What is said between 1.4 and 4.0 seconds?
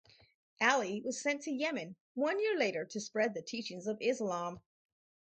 to Yemen one year later to spread the teachings of